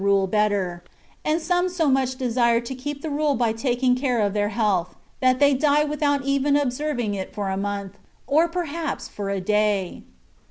[0.01, 0.83] 51 rule, the better;
[1.23, 4.95] and some so much desire to keep the rule by taking care of their health,
[5.19, 9.39] that they die without even observing it for a month, or per haps for a
[9.39, 10.01] day